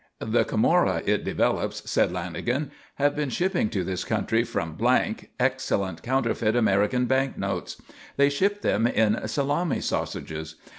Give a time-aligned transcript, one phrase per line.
[0.17, 4.75] "The Camorra, it develops," said Lanagan, "have been shipping to this country from
[5.39, 7.79] excellent counterfeit American bank notes.
[8.17, 10.55] They ship them in salami sausages.